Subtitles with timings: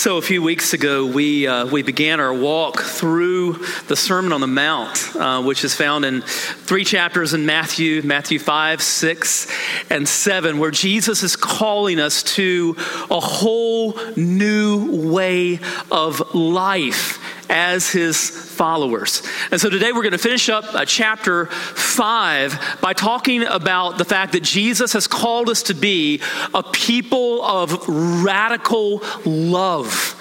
[0.00, 4.40] So, a few weeks ago, we, uh, we began our walk through the Sermon on
[4.40, 9.46] the Mount, uh, which is found in three chapters in Matthew Matthew 5, 6,
[9.90, 12.76] and 7, where Jesus is calling us to
[13.10, 17.19] a whole new way of life
[17.50, 19.22] as his followers.
[19.50, 24.04] And so today we're going to finish up uh, chapter 5 by talking about the
[24.04, 26.22] fact that Jesus has called us to be
[26.54, 30.16] a people of radical love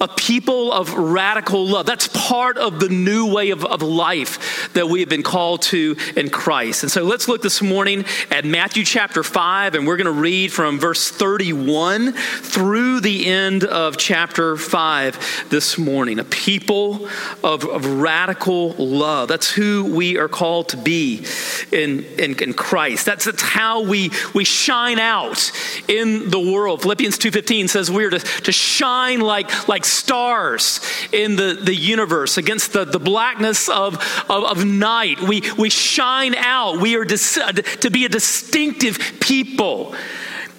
[0.00, 1.86] a people of radical love.
[1.86, 5.96] That's part of the new way of, of life that we have been called to
[6.16, 6.82] in Christ.
[6.82, 10.52] And so let's look this morning at Matthew chapter 5, and we're going to read
[10.52, 16.18] from verse 31 through the end of chapter 5 this morning.
[16.18, 17.08] A people
[17.42, 19.28] of, of radical love.
[19.28, 21.24] That's who we are called to be
[21.72, 23.06] in, in, in Christ.
[23.06, 25.50] That's, that's how we, we shine out
[25.88, 26.82] in the world.
[26.82, 30.80] Philippians 2.15 says we're to, to shine like, like stars
[31.12, 33.94] in the, the universe, against the, the blackness of,
[34.28, 35.20] of, of night.
[35.20, 36.80] We, we shine out.
[36.80, 39.94] We are dis- uh, to be a distinctive people.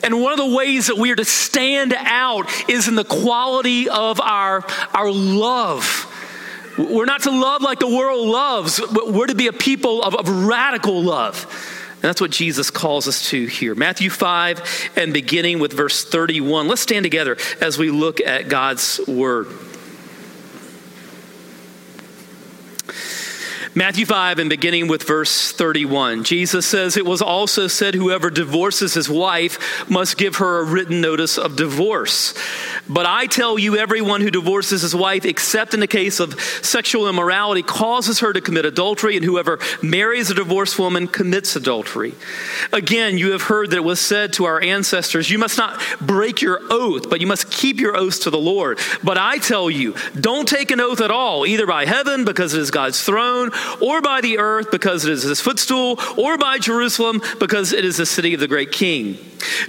[0.04, 3.90] And one of the ways that we are to stand out is in the quality
[3.90, 6.06] of our, our love.
[6.78, 10.14] We're not to love like the world loves, but we're to be a people of,
[10.14, 11.46] of radical love.
[11.98, 13.74] And that's what Jesus calls us to here.
[13.74, 16.68] Matthew 5 and beginning with verse 31.
[16.68, 19.48] Let's stand together as we look at God's word.
[23.78, 26.24] Matthew 5 and beginning with verse 31.
[26.24, 31.00] Jesus says, It was also said, Whoever divorces his wife must give her a written
[31.00, 32.34] notice of divorce.
[32.90, 37.08] But I tell you, everyone who divorces his wife, except in the case of sexual
[37.08, 42.16] immorality, causes her to commit adultery, and whoever marries a divorced woman commits adultery.
[42.74, 46.42] Again, you have heard that it was said to our ancestors, You must not break
[46.42, 48.80] your oath, but you must keep your oaths to the Lord.
[49.04, 52.62] But I tell you, don't take an oath at all, either by heaven, because it
[52.62, 53.52] is God's throne
[53.82, 57.98] or by the earth because it is his footstool, or by Jerusalem because it is
[57.98, 59.18] the city of the great king.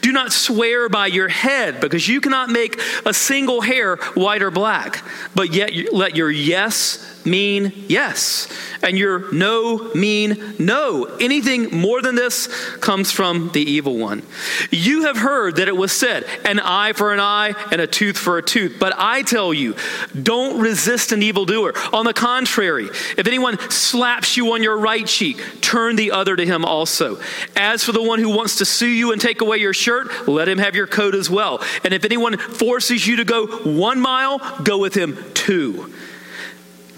[0.00, 4.50] Do not swear by your head because you cannot make a single hair white or
[4.50, 5.04] black,
[5.34, 8.48] but yet let your yes mean yes,
[8.82, 11.04] and your no mean no.
[11.20, 12.46] Anything more than this
[12.76, 14.22] comes from the evil one.
[14.70, 18.16] You have heard that it was said, an eye for an eye and a tooth
[18.16, 18.76] for a tooth.
[18.78, 19.74] But I tell you,
[20.20, 21.74] don't resist an evildoer.
[21.92, 26.46] On the contrary, if anyone slaps you on your right cheek, turn the other to
[26.46, 27.20] him also.
[27.56, 30.48] As for the one who wants to sue you and take away your shirt, let
[30.48, 31.62] him have your coat as well.
[31.84, 35.92] And if anyone forces you to go one mile, go with him two.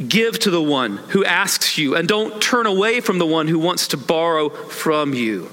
[0.07, 3.59] Give to the one who asks you, and don't turn away from the one who
[3.59, 5.51] wants to borrow from you.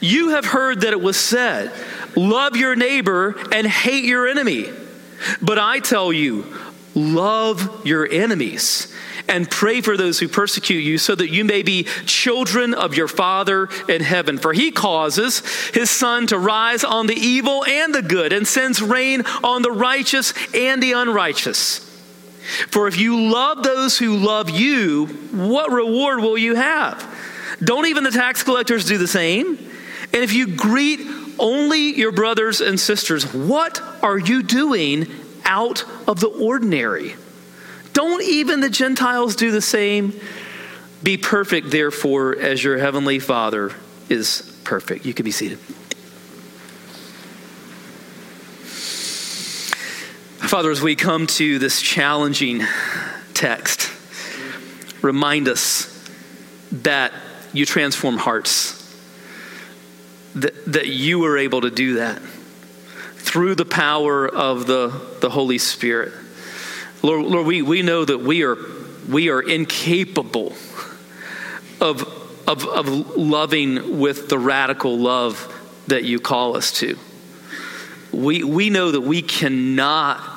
[0.00, 1.72] You have heard that it was said,
[2.16, 4.70] Love your neighbor and hate your enemy.
[5.40, 6.44] But I tell you,
[6.94, 8.92] love your enemies
[9.28, 13.08] and pray for those who persecute you so that you may be children of your
[13.08, 14.38] Father in heaven.
[14.38, 15.40] For he causes
[15.70, 19.70] his sun to rise on the evil and the good and sends rain on the
[19.70, 21.91] righteous and the unrighteous.
[22.68, 27.08] For if you love those who love you, what reward will you have?
[27.62, 29.58] Don't even the tax collectors do the same?
[30.12, 31.00] And if you greet
[31.38, 35.06] only your brothers and sisters, what are you doing
[35.44, 37.14] out of the ordinary?
[37.92, 40.18] Don't even the Gentiles do the same?
[41.02, 43.72] Be perfect, therefore, as your heavenly Father
[44.08, 45.04] is perfect.
[45.04, 45.58] You can be seated.
[50.52, 52.60] Father, as we come to this challenging
[53.32, 53.90] text,
[55.00, 56.06] remind us
[56.72, 57.10] that
[57.54, 58.78] you transform hearts,
[60.34, 62.20] that, that you were able to do that
[63.14, 64.88] through the power of the,
[65.22, 66.12] the Holy Spirit.
[67.02, 68.58] Lord, Lord we, we know that we are,
[69.08, 70.52] we are incapable
[71.80, 72.02] of,
[72.46, 75.50] of, of loving with the radical love
[75.86, 76.98] that you call us to.
[78.12, 80.31] We, we know that we cannot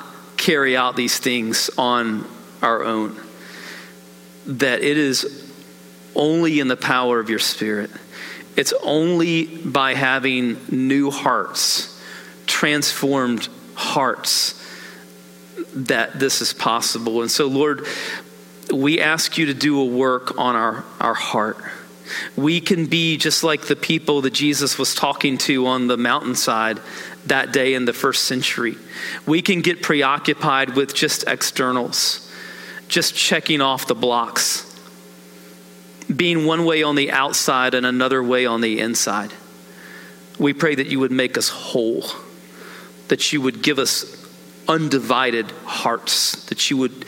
[0.46, 2.24] carry out these things on
[2.62, 3.20] our own.
[4.46, 5.52] That it is
[6.14, 7.90] only in the power of your Spirit.
[8.56, 12.00] It's only by having new hearts,
[12.46, 14.54] transformed hearts,
[15.74, 17.22] that this is possible.
[17.22, 17.84] And so, Lord,
[18.72, 21.56] we ask you to do a work on our, our heart.
[22.36, 26.78] We can be just like the people that Jesus was talking to on the mountainside
[27.26, 28.76] that day in the first century.
[29.26, 32.30] We can get preoccupied with just externals,
[32.88, 34.62] just checking off the blocks,
[36.14, 39.32] being one way on the outside and another way on the inside.
[40.38, 42.04] We pray that you would make us whole,
[43.08, 44.24] that you would give us
[44.68, 47.04] undivided hearts, that you would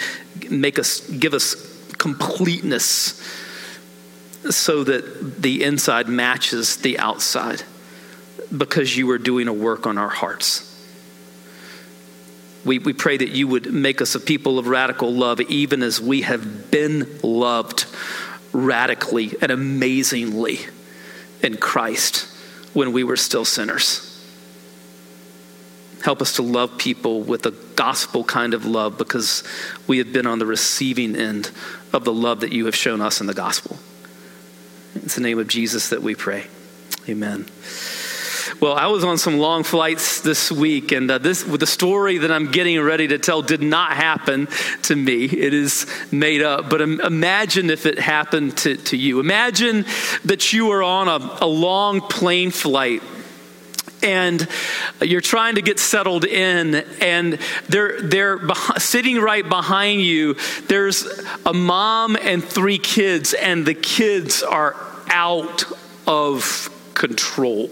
[0.50, 1.55] make us give us
[1.99, 3.20] completeness
[4.50, 7.62] so that the inside matches the outside
[8.56, 10.65] because you are doing a work on our hearts.
[12.65, 16.00] We, we pray that you would make us a people of radical love, even as
[16.00, 17.87] we have been loved
[18.53, 20.61] radically and amazingly
[21.43, 22.27] in Christ
[22.75, 24.05] when we were still sinners.
[26.03, 29.43] Help us to love people with a gospel kind of love because
[29.87, 31.51] we have been on the receiving end
[31.93, 33.79] of the love that you have shown us in the gospel.
[34.94, 36.47] It's the name of Jesus that we pray.
[37.09, 37.47] Amen.
[38.60, 42.32] Well, I was on some long flights this week, and uh, this the story that
[42.32, 44.49] I'm getting ready to tell did not happen
[44.82, 45.26] to me.
[45.26, 46.69] It is made up.
[46.69, 49.20] But imagine if it happened to, to you.
[49.20, 49.84] Imagine
[50.25, 53.00] that you are on a, a long plane flight
[54.02, 54.49] and
[55.02, 57.38] you're trying to get settled in and
[57.69, 58.40] they're they're
[58.76, 60.37] sitting right behind you
[60.69, 61.05] there's
[61.44, 64.76] a mom and three kids and the kids are
[65.08, 65.64] out
[66.06, 67.70] of control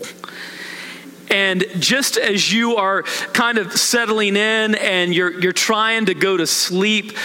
[1.30, 6.36] and just as you are kind of settling in and you're, you're trying to go
[6.36, 7.16] to sleep,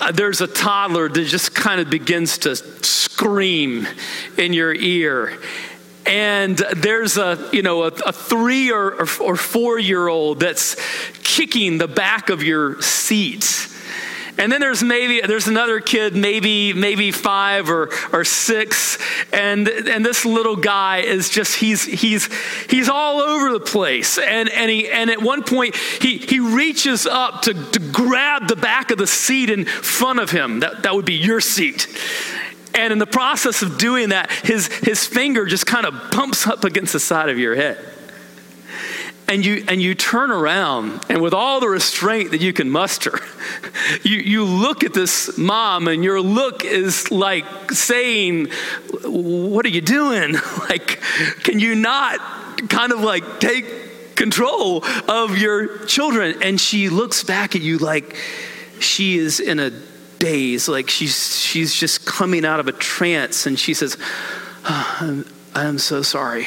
[0.00, 3.86] uh, there's a toddler that just kind of begins to scream
[4.36, 5.38] in your ear.
[6.04, 10.76] And there's a, you know, a, a three or, or, four year old that's
[11.22, 13.68] kicking the back of your seat
[14.38, 18.98] and then there's maybe there's another kid, maybe maybe five or or six,
[19.32, 22.28] and and this little guy is just he's he's
[22.68, 24.18] he's all over the place.
[24.18, 28.56] And and he and at one point he he reaches up to, to grab the
[28.56, 30.60] back of the seat in front of him.
[30.60, 31.86] That that would be your seat.
[32.74, 36.64] And in the process of doing that, his his finger just kind of bumps up
[36.64, 37.91] against the side of your head
[39.32, 43.18] and you and you turn around and with all the restraint that you can muster
[44.02, 48.48] you you look at this mom and your look is like saying
[49.04, 50.36] what are you doing?
[50.68, 51.00] Like
[51.42, 52.18] can you not
[52.68, 56.42] kind of like take control of your children?
[56.42, 58.16] And she looks back at you like
[58.80, 59.70] she is in a
[60.18, 63.96] daze like she's she's just coming out of a trance and she says
[64.64, 65.24] oh, I'm,
[65.54, 66.46] I'm so sorry.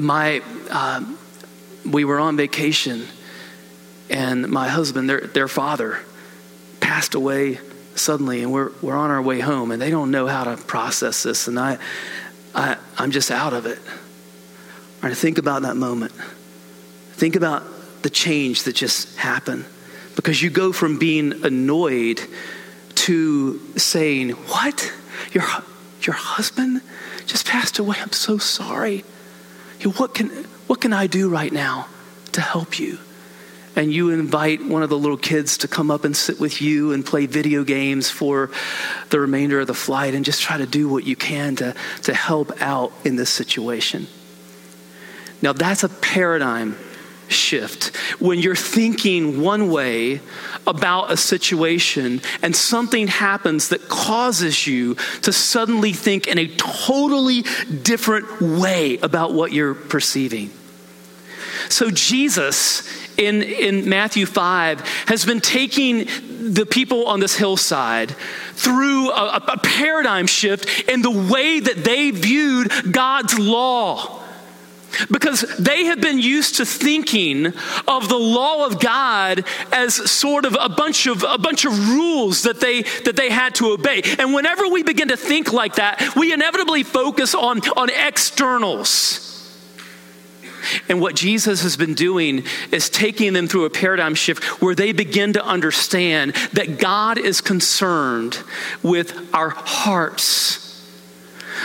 [0.00, 1.18] My um,
[1.84, 3.06] we were on vacation,
[4.10, 5.98] and my husband, their, their father,
[6.80, 7.58] passed away
[7.94, 11.22] suddenly, and we're, we're on our way home, and they don't know how to process
[11.22, 11.78] this, and I,
[12.54, 13.78] I, I'm just out of it.
[15.02, 16.12] All right, think about that moment.
[17.12, 17.62] Think about
[18.02, 19.64] the change that just happened.
[20.16, 22.20] Because you go from being annoyed
[22.94, 24.92] to saying, What?
[25.32, 25.44] Your,
[26.02, 26.80] your husband
[27.26, 27.96] just passed away.
[28.00, 29.04] I'm so sorry.
[29.96, 31.86] What can, what can I do right now
[32.32, 32.98] to help you?
[33.76, 36.92] And you invite one of the little kids to come up and sit with you
[36.92, 38.50] and play video games for
[39.10, 42.12] the remainder of the flight and just try to do what you can to, to
[42.12, 44.08] help out in this situation.
[45.40, 46.76] Now, that's a paradigm
[47.28, 47.96] shift.
[48.18, 50.20] When you're thinking one way
[50.66, 57.44] about a situation and something happens that causes you to suddenly think in a totally
[57.82, 60.50] different way about what you're perceiving.
[61.68, 66.06] So, Jesus in, in Matthew 5 has been taking
[66.52, 68.10] the people on this hillside
[68.52, 74.20] through a, a paradigm shift in the way that they viewed God's law
[75.10, 77.46] because they had been used to thinking
[77.88, 82.42] of the law of God as sort of a bunch of a bunch of rules
[82.42, 84.02] that they that they had to obey.
[84.18, 89.33] And whenever we begin to think like that, we inevitably focus on on externals.
[90.88, 94.92] And what Jesus has been doing is taking them through a paradigm shift where they
[94.92, 98.38] begin to understand that God is concerned
[98.82, 100.60] with our hearts.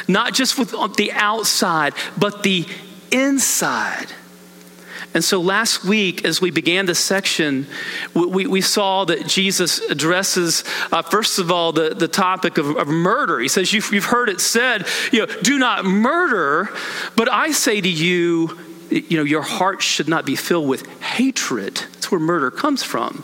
[0.08, 2.66] Not just with the outside, but the
[3.12, 4.13] inside.
[5.13, 7.66] And so last week, as we began this section,
[8.13, 12.88] we, we saw that Jesus addresses, uh, first of all, the, the topic of, of
[12.88, 13.39] murder.
[13.39, 16.70] He says, you've, you've heard it said, you know, do not murder,
[17.16, 18.58] but I say to you,
[18.91, 21.75] you know, your heart should not be filled with hatred.
[21.93, 23.24] That's where murder comes from.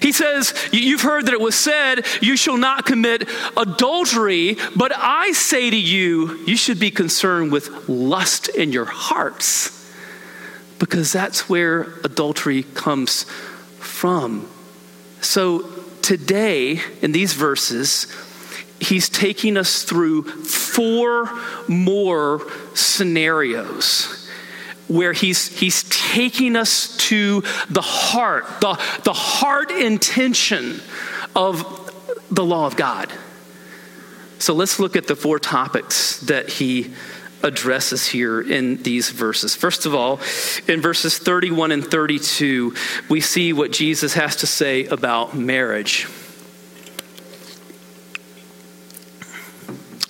[0.00, 5.32] He says, You've heard that it was said, You shall not commit adultery, but I
[5.32, 9.76] say to you, you should be concerned with lust in your hearts,
[10.78, 13.24] because that's where adultery comes
[13.78, 14.48] from.
[15.20, 15.68] So
[16.00, 18.06] today, in these verses,
[18.80, 21.30] he's taking us through four
[21.68, 24.19] more scenarios
[24.90, 30.80] where he's, he's taking us to the heart, the, the heart intention
[31.36, 31.64] of
[32.30, 33.10] the law of God.
[34.40, 36.92] So let's look at the four topics that he
[37.42, 39.54] addresses here in these verses.
[39.54, 40.18] First of all,
[40.66, 42.74] in verses 31 and 32,
[43.08, 46.06] we see what Jesus has to say about marriage.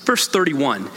[0.06, 0.90] Verse 31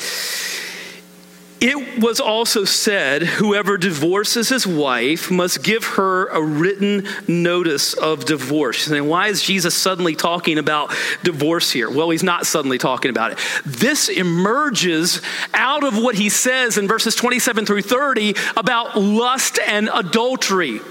[1.65, 8.25] it was also said, whoever divorces his wife must give her a written notice of
[8.25, 8.87] divorce.
[8.87, 10.93] And why is Jesus suddenly talking about
[11.23, 11.89] divorce here?
[11.89, 13.37] Well, he's not suddenly talking about it.
[13.65, 15.21] This emerges
[15.53, 20.81] out of what he says in verses 27 through 30 about lust and adultery.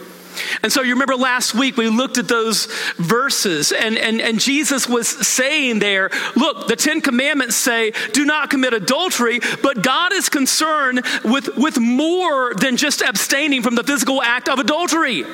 [0.62, 4.88] And so you remember last week we looked at those verses, and, and, and Jesus
[4.88, 10.28] was saying there, look, the Ten Commandments say, do not commit adultery, but God is
[10.28, 15.24] concerned with, with more than just abstaining from the physical act of adultery.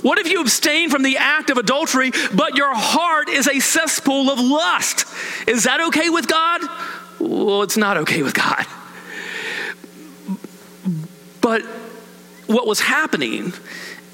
[0.00, 4.30] What if you abstain from the act of adultery, but your heart is a cesspool
[4.30, 5.06] of lust?
[5.46, 6.62] Is that okay with God?
[7.18, 8.64] Well, it's not okay with God.
[11.40, 11.62] But
[12.46, 13.52] what was happening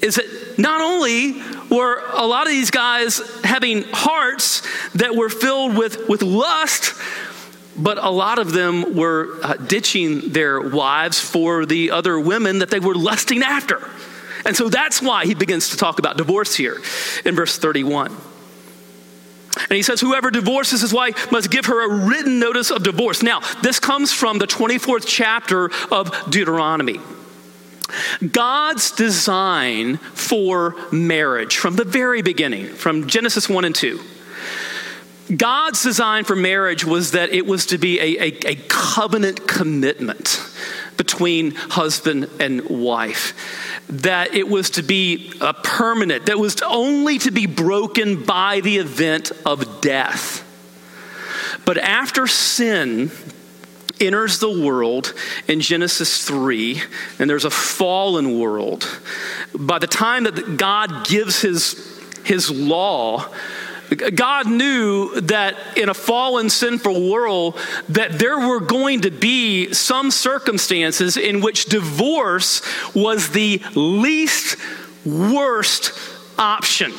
[0.01, 4.61] is that not only were a lot of these guys having hearts
[4.93, 6.93] that were filled with, with lust,
[7.77, 12.69] but a lot of them were uh, ditching their wives for the other women that
[12.69, 13.87] they were lusting after.
[14.45, 16.77] And so that's why he begins to talk about divorce here
[17.25, 18.15] in verse 31.
[19.55, 23.21] And he says, Whoever divorces his wife must give her a written notice of divorce.
[23.21, 26.99] Now, this comes from the 24th chapter of Deuteronomy.
[28.31, 33.99] God's design for marriage from the very beginning, from Genesis 1 and 2.
[35.35, 40.43] God's design for marriage was that it was to be a, a, a covenant commitment
[40.97, 43.33] between husband and wife
[43.89, 48.77] that it was to be a permanent, that was only to be broken by the
[48.77, 50.45] event of death.
[51.65, 53.11] But after sin
[53.99, 55.13] enters the world
[55.47, 56.81] in Genesis 3,
[57.19, 58.87] and there's a fallen world.
[59.53, 63.31] By the time that God gives his, his law,
[64.13, 67.57] God knew that in a fallen sinful world
[67.89, 72.61] that there were going to be some circumstances in which divorce
[72.93, 74.57] was the least
[75.05, 75.91] worst
[76.37, 76.93] option.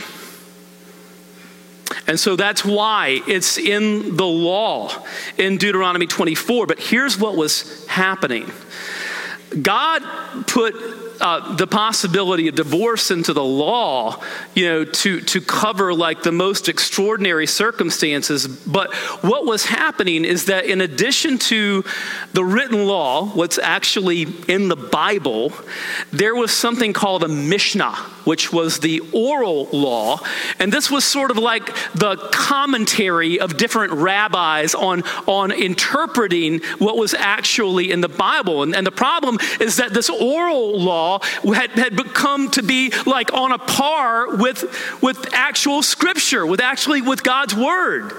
[2.07, 4.91] And so that's why it's in the law
[5.39, 6.67] in Deuteronomy 24.
[6.67, 8.51] But here's what was happening
[9.63, 10.03] God
[10.47, 10.75] put
[11.21, 14.23] uh, the possibility of divorce into the law,
[14.55, 18.47] you know, to, to cover like the most extraordinary circumstances.
[18.47, 21.85] But what was happening is that in addition to
[22.33, 25.53] the written law, what's actually in the Bible,
[26.11, 30.19] there was something called a Mishnah, which was the oral law.
[30.59, 36.97] And this was sort of like the commentary of different rabbis on, on interpreting what
[36.97, 38.63] was actually in the Bible.
[38.63, 43.33] And, and the problem is that this oral law had, had become to be like
[43.33, 48.13] on a par with, with actual scripture, with actually with God's word.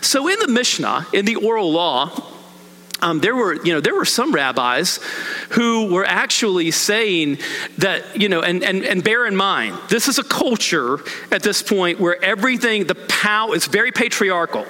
[0.00, 2.31] So in the Mishnah, in the oral law,
[3.02, 5.00] um, there were, you know, there were some rabbis
[5.50, 7.38] who were actually saying
[7.78, 10.98] that, you know, and, and, and bear in mind, this is a culture
[11.30, 14.66] at this point where everything, the power, is very patriarchal.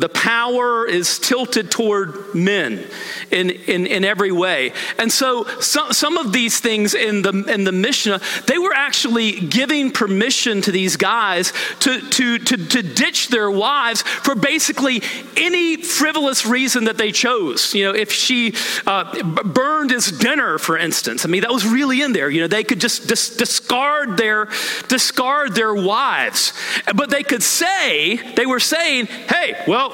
[0.00, 2.86] The power is tilted toward men
[3.30, 4.72] in, in, in every way.
[4.98, 9.32] And so some, some of these things in the, in the Mishnah, they were actually
[9.32, 15.02] giving permission to these guys to, to, to, to ditch their wives for basically
[15.36, 17.74] any frivolous reason that they chose.
[17.74, 18.54] You know, if she
[18.86, 22.30] uh, burned his dinner, for instance, I mean, that was really in there.
[22.30, 24.48] You know, they could just dis- discard, their,
[24.88, 26.54] discard their wives.
[26.94, 29.89] But they could say, they were saying, hey, well,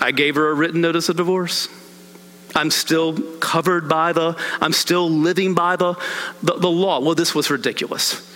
[0.00, 1.68] I gave her a written notice of divorce.
[2.54, 5.94] I'm still covered by the, I'm still living by the,
[6.42, 7.00] the, the law.
[7.00, 8.32] Well, this was ridiculous.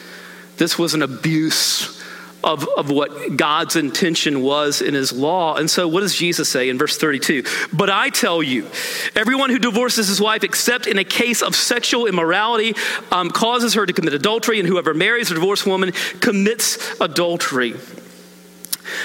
[0.56, 2.00] This was an abuse
[2.42, 5.56] of, of what God's intention was in his law.
[5.56, 7.44] And so, what does Jesus say in verse 32?
[7.72, 8.66] But I tell you,
[9.14, 12.74] everyone who divorces his wife, except in a case of sexual immorality,
[13.10, 17.74] um, causes her to commit adultery, and whoever marries a divorced woman commits adultery.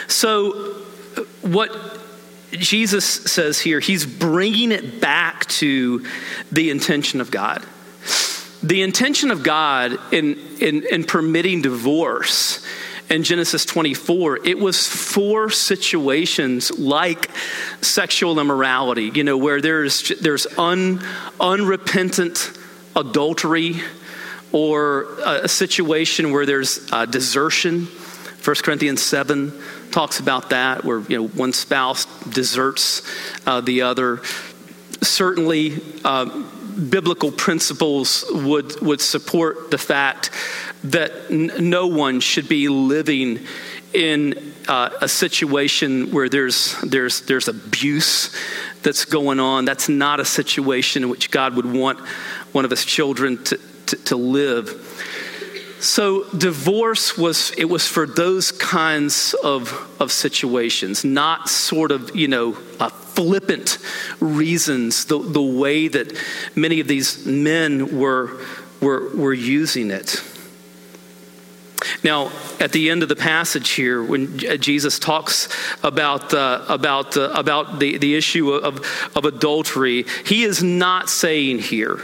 [0.07, 0.51] So,
[1.41, 1.71] what
[2.51, 6.05] Jesus says here, he's bringing it back to
[6.51, 7.65] the intention of God.
[8.63, 12.65] The intention of God in, in, in permitting divorce
[13.09, 17.29] in Genesis 24, it was for situations like
[17.81, 21.03] sexual immorality, you know, where there's, there's un,
[21.39, 22.57] unrepentant
[22.95, 23.81] adultery
[24.51, 27.85] or a, a situation where there's uh, desertion.
[27.85, 29.53] 1 Corinthians 7
[29.95, 33.01] talks about that, where you know, one spouse deserts
[33.47, 34.19] uh, the other.
[35.01, 36.25] Certainly, uh,
[36.89, 40.31] biblical principles would, would support the fact
[40.83, 43.39] that n- no one should be living
[43.93, 48.35] in uh, a situation where there's, there's, there's abuse
[48.83, 49.63] that's going on.
[49.63, 52.01] That's not a situation in which God would want
[52.51, 54.67] one of his children to, to, to live.
[55.85, 62.27] So divorce was it was for those kinds of, of situations, not sort of, you
[62.27, 63.77] know, uh, flippant
[64.19, 66.11] reasons, the, the way that
[66.55, 68.41] many of these men were,
[68.81, 70.23] were, were using it.
[72.03, 75.49] Now, at the end of the passage here, when Jesus talks
[75.83, 78.83] about, uh, about, uh, about the, the issue of,
[79.15, 82.01] of adultery, he is not saying here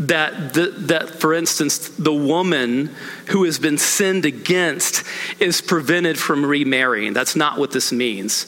[0.00, 2.94] that, the, that, for instance, the woman
[3.28, 5.04] who has been sinned against
[5.40, 7.12] is prevented from remarrying.
[7.12, 8.46] That's not what this means.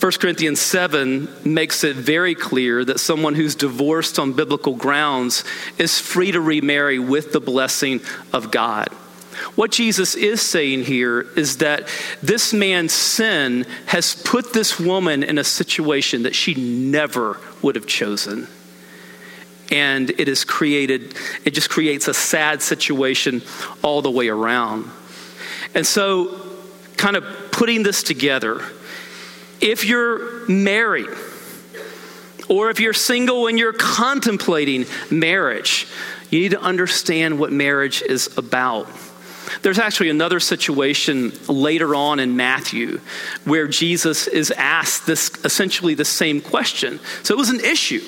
[0.00, 5.44] 1 Corinthians 7 makes it very clear that someone who's divorced on biblical grounds
[5.76, 8.00] is free to remarry with the blessing
[8.32, 8.88] of God.
[9.54, 11.88] What Jesus is saying here is that
[12.22, 17.86] this man's sin has put this woman in a situation that she never would have
[17.86, 18.48] chosen.
[19.70, 23.42] And it has created, it just creates a sad situation
[23.82, 24.90] all the way around.
[25.74, 26.40] And so,
[26.96, 28.62] kind of putting this together,
[29.60, 31.08] if you're married,
[32.48, 35.86] or if you're single and you're contemplating marriage,
[36.30, 38.88] you need to understand what marriage is about.
[39.62, 43.00] There's actually another situation later on in Matthew
[43.44, 47.00] where Jesus is asked this essentially the same question.
[47.22, 48.02] So it was an issue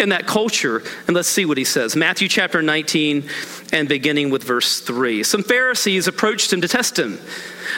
[0.00, 0.82] in that culture.
[1.06, 1.96] And let's see what he says.
[1.96, 3.28] Matthew chapter 19
[3.72, 5.22] and beginning with verse 3.
[5.22, 7.18] Some Pharisees approached him to test him.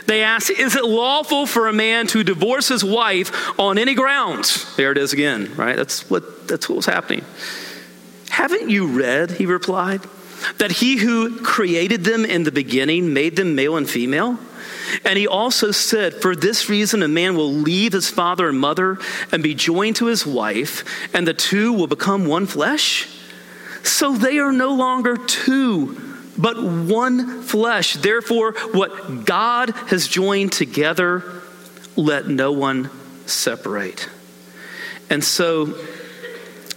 [0.07, 4.77] They asked, Is it lawful for a man to divorce his wife on any grounds?
[4.77, 5.77] There it is again, right?
[5.77, 7.25] That's what, that's what was happening.
[8.31, 10.03] Haven't you read, he replied,
[10.59, 14.39] that he who created them in the beginning made them male and female?
[15.05, 18.99] And he also said, For this reason, a man will leave his father and mother
[19.33, 23.09] and be joined to his wife, and the two will become one flesh.
[23.83, 26.01] So they are no longer two,
[26.37, 27.95] but one flesh.
[27.95, 31.25] Therefore, what God has joined together,
[31.97, 32.91] let no one
[33.27, 34.09] separate.
[35.11, 35.75] And so,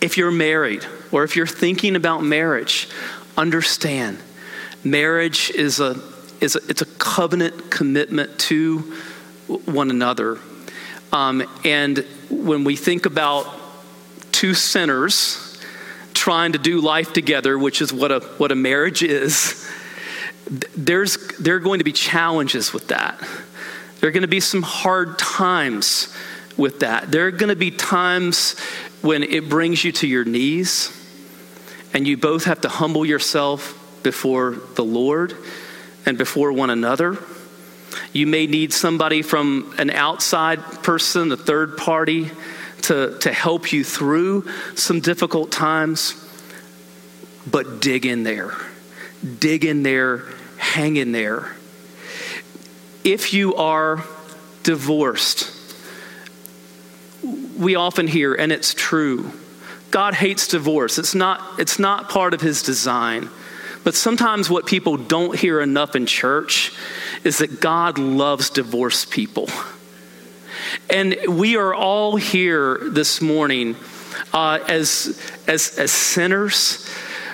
[0.02, 2.88] if you're married or if you're thinking about marriage,
[3.38, 4.18] understand
[4.84, 5.96] marriage is a
[6.42, 8.80] is it's a covenant commitment to
[9.66, 10.40] one another.
[11.14, 13.48] Um, and when we think about
[14.32, 15.60] two sinners
[16.14, 19.70] trying to do life together, which is what a, what a marriage is,
[20.76, 23.20] there's, there are going to be challenges with that.
[24.00, 26.16] There are going to be some hard times
[26.58, 27.12] with that.
[27.12, 28.60] There are going to be times
[29.02, 30.98] when it brings you to your knees
[31.94, 35.36] and you both have to humble yourself before the Lord
[36.06, 37.18] and before one another.
[38.14, 42.32] You may need somebody from an outside person, a third party,
[42.84, 46.16] to, to help you through some difficult times.
[47.50, 48.54] But dig in there.
[49.40, 50.24] Dig in there.
[50.58, 51.56] Hang in there.
[53.04, 54.04] If you are
[54.64, 55.52] divorced,
[57.58, 59.32] we often hear, and it's true,
[59.90, 60.98] God hates divorce.
[60.98, 63.30] It's not, it's not part of his design.
[63.84, 66.72] But sometimes what people don't hear enough in church
[67.24, 69.50] is that God loves divorced people.
[70.90, 73.76] And we are all here this morning
[74.34, 76.88] uh, as, as, as sinners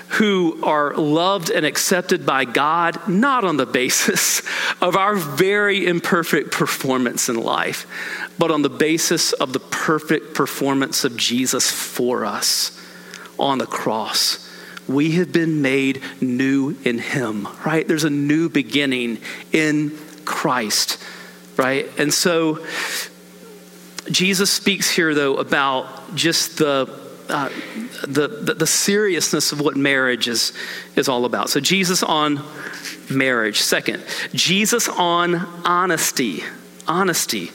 [0.09, 4.41] who are loved and accepted by God, not on the basis
[4.81, 7.85] of our very imperfect performance in life,
[8.39, 12.71] but on the basis of the perfect performance of Jesus for us
[13.37, 14.46] on the cross
[14.87, 17.87] we have been made new in Him, right?
[17.87, 19.19] There's a new beginning
[19.51, 21.01] in Christ,
[21.57, 21.87] right?
[21.97, 22.65] And so
[24.11, 26.89] Jesus speaks here, though, about just the,
[27.29, 27.49] uh,
[28.07, 30.53] the, the, the seriousness of what marriage is,
[30.95, 31.49] is all about.
[31.49, 32.41] So, Jesus on
[33.09, 33.59] marriage.
[33.61, 36.43] Second, Jesus on honesty.
[36.87, 37.47] Honesty.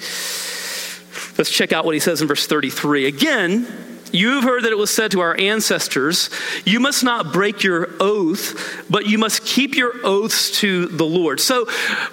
[1.38, 3.06] Let's check out what he says in verse 33.
[3.06, 3.66] Again,
[4.12, 6.28] You've heard that it was said to our ancestors,
[6.66, 11.40] You must not break your oath, but you must keep your oaths to the Lord.
[11.40, 11.64] So,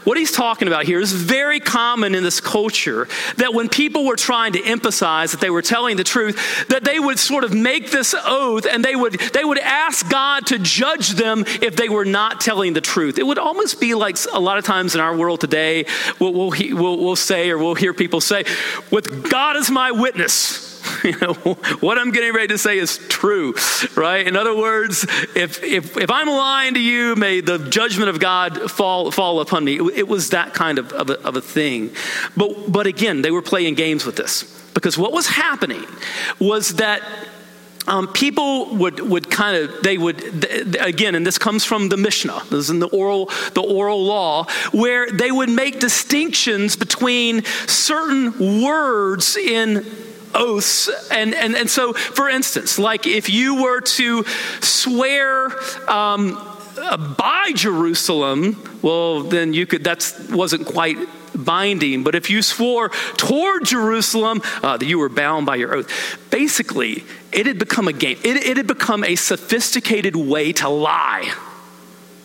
[0.05, 4.15] what he's talking about here is very common in this culture that when people were
[4.15, 7.91] trying to emphasize that they were telling the truth, that they would sort of make
[7.91, 12.05] this oath and they would, they would ask God to judge them if they were
[12.05, 13.19] not telling the truth.
[13.19, 15.85] It would almost be like a lot of times in our world today,
[16.17, 18.45] we'll, we'll, we'll, we'll say or we'll hear people say,
[18.89, 20.68] With God as my witness.
[21.03, 21.33] you know,
[21.79, 23.53] what I'm getting ready to say is true,
[23.95, 24.25] right?
[24.25, 25.03] In other words,
[25.35, 29.63] if, if, if I'm lying to you, may the judgment of God fall, fall upon
[29.63, 29.77] me.
[29.77, 31.91] It, it was that kind of, of, a, of a thing.
[32.35, 35.83] But, but again, they were playing games with this because what was happening
[36.39, 37.01] was that
[37.87, 40.45] um, people would, would kind of they would
[40.79, 44.45] again and this comes from the mishnah this is in the oral the oral law
[44.71, 49.85] where they would make distinctions between certain words in
[50.33, 50.89] oaths.
[51.11, 54.23] And, and, and so, for instance, like if you were to
[54.61, 55.49] swear
[55.89, 56.33] um,
[57.17, 60.97] by Jerusalem, well, then you could, that wasn't quite
[61.35, 62.03] binding.
[62.03, 66.27] But if you swore toward Jerusalem, uh, you were bound by your oath.
[66.29, 71.33] Basically, it had become a game, it, it had become a sophisticated way to lie.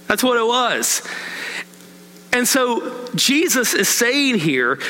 [0.06, 1.02] That's what it was.
[2.32, 4.80] And so Jesus is saying here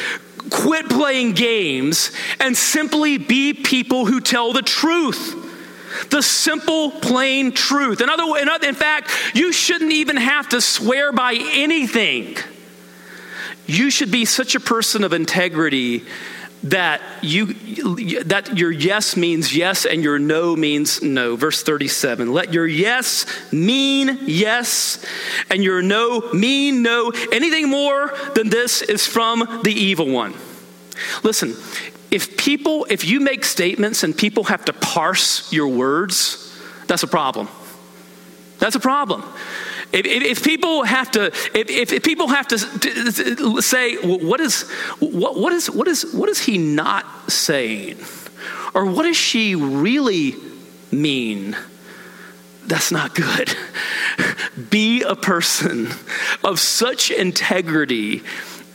[0.50, 5.40] quit playing games and simply be people who tell the truth.
[6.11, 8.00] The simple, plain truth.
[8.00, 12.37] In, other, in, other, in fact, you shouldn't even have to swear by anything.
[13.66, 16.04] You should be such a person of integrity
[16.62, 17.53] that you
[18.25, 21.37] that your yes means yes and your no means no.
[21.37, 25.05] Verse 37 let your yes mean yes
[25.51, 27.12] and your no mean no.
[27.33, 30.35] Anything more than this is from the evil one.
[31.23, 31.55] Listen
[32.11, 36.40] if people if you make statements and people have to parse your words
[36.87, 37.49] that's a problem.
[38.59, 39.23] That's a problem
[39.94, 42.59] if, if, if, people have to, if, if people have to,
[43.62, 44.62] say, what is,
[44.98, 47.98] what, what is, what is, what is he not saying,
[48.74, 50.35] or what does she really
[50.90, 51.57] mean?
[52.66, 53.54] That's not good.
[54.70, 55.88] Be a person
[56.42, 58.22] of such integrity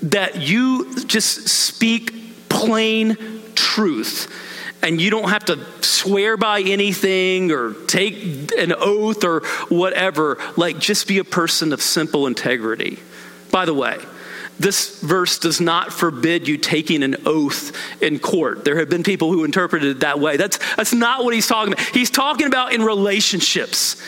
[0.02, 3.18] that you just speak plain
[3.56, 4.34] truth
[4.82, 10.38] and you don't have to swear by anything or take an oath or whatever.
[10.56, 13.00] Like, just be a person of simple integrity.
[13.52, 13.98] By the way,
[14.60, 18.66] this verse does not forbid you taking an oath in court.
[18.66, 20.36] There have been people who interpreted it that way.
[20.38, 21.86] That's, that's not what he's talking about.
[21.88, 24.02] He's talking about in relationships.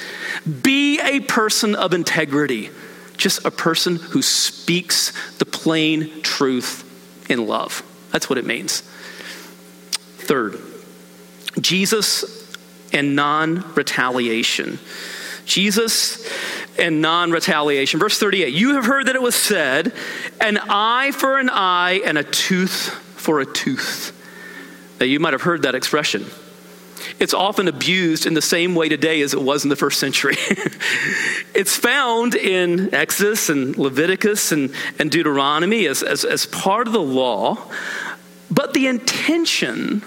[0.61, 2.69] Be a person of integrity,
[3.15, 6.85] just a person who speaks the plain truth
[7.29, 7.83] in love.
[8.11, 8.83] That's what it means.
[10.31, 10.61] Third,
[11.59, 12.55] Jesus
[12.93, 14.79] and non retaliation.
[15.43, 16.25] Jesus
[16.79, 17.99] and non retaliation.
[17.99, 19.91] Verse 38 You have heard that it was said,
[20.39, 24.17] an eye for an eye and a tooth for a tooth.
[25.01, 26.25] Now, you might have heard that expression.
[27.19, 30.35] It's often abused in the same way today as it was in the first century.
[31.53, 37.01] it's found in Exodus and Leviticus and, and Deuteronomy as, as, as part of the
[37.01, 37.57] law,
[38.51, 40.03] but the intention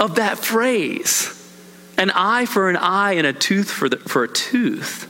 [0.00, 1.36] of that phrase
[1.98, 5.06] an eye for an eye and a tooth for, the, for a tooth.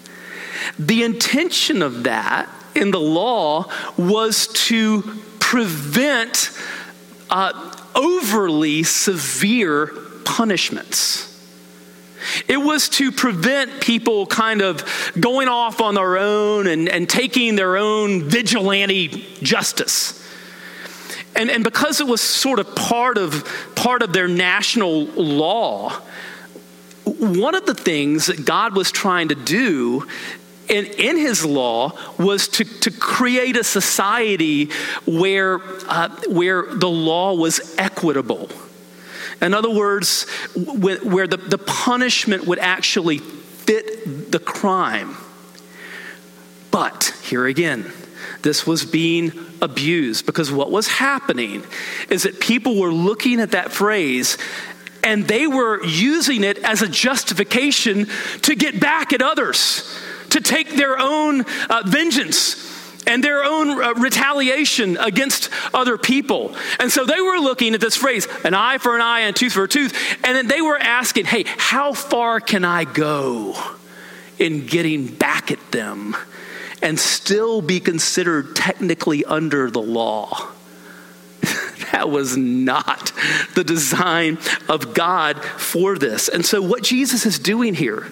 [0.77, 5.03] The intention of that in the law was to
[5.39, 6.51] prevent
[7.31, 9.87] uh, overly severe
[10.25, 11.29] punishments.
[12.49, 14.85] It was to prevent people kind of
[15.19, 20.20] going off on their own and, and taking their own vigilante justice.
[21.37, 25.91] And, and because it was sort of part of, part of their national law,
[27.05, 30.07] one of the things that God was trying to do
[30.69, 34.71] in, in his law was to, to create a society
[35.07, 38.49] where, uh, where the law was equitable.
[39.41, 45.17] In other words, where the, the punishment would actually fit the crime.
[46.71, 47.91] But here again,
[48.43, 51.63] this was being abused because what was happening
[52.09, 54.39] is that people were looking at that phrase
[55.03, 58.07] and they were using it as a justification
[58.43, 59.99] to get back at others,
[60.31, 62.69] to take their own uh, vengeance.
[63.07, 66.55] and their own uh, retaliation against other people.
[66.79, 69.39] And so they were looking at this phrase, an eye for an eye and a
[69.39, 73.57] tooth for a tooth, and then they were asking, hey, how far can I go
[74.39, 76.15] in getting back at them
[76.83, 80.49] and still be considered technically under the law?
[81.93, 83.13] that was not
[83.55, 84.39] the design
[84.69, 86.29] of God for this.
[86.29, 88.09] And so, what Jesus is doing here,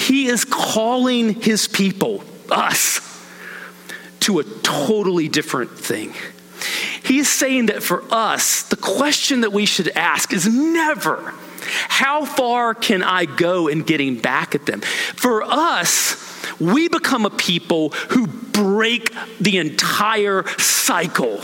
[0.00, 3.00] he is calling his people, us,
[4.20, 6.14] to a totally different thing.
[7.04, 11.34] He's saying that for us, the question that we should ask is never,
[11.88, 14.80] how far can I go in getting back at them?
[14.80, 16.14] For us,
[16.60, 21.40] we become a people who break the entire cycle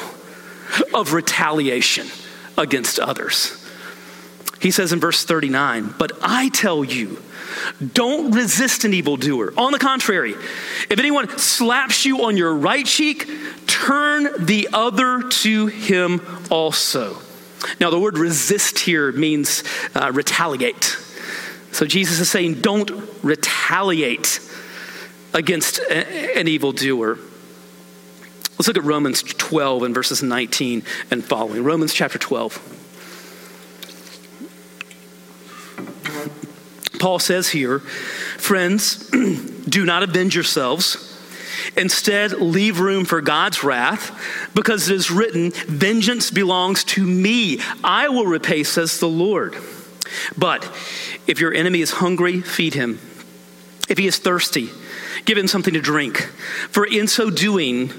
[0.94, 2.06] of retaliation
[2.56, 3.56] against others.
[4.60, 7.22] He says in verse 39, But I tell you,
[7.94, 9.54] don't resist an evildoer.
[9.56, 10.32] On the contrary,
[10.90, 13.26] if anyone slaps you on your right cheek,
[13.66, 16.20] turn the other to him
[16.50, 17.16] also.
[17.80, 20.96] Now, the word resist here means uh, retaliate.
[21.72, 22.90] So Jesus is saying, don't
[23.22, 24.40] retaliate
[25.32, 27.18] against a, an evildoer.
[28.58, 31.64] Let's look at Romans 12 and verses 19 and following.
[31.64, 32.78] Romans chapter 12.
[36.98, 39.08] Paul says here, friends,
[39.68, 41.06] do not avenge yourselves.
[41.76, 47.60] Instead, leave room for God's wrath, because it is written, Vengeance belongs to me.
[47.82, 49.56] I will repay, says the Lord.
[50.36, 50.64] But
[51.26, 52.98] if your enemy is hungry, feed him.
[53.88, 54.68] If he is thirsty,
[55.24, 56.18] give him something to drink.
[56.70, 57.92] For in so doing,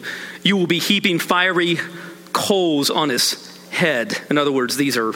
[0.44, 1.78] you will be heaping fiery
[2.34, 4.18] coals on his head.
[4.30, 5.12] In other words, these are,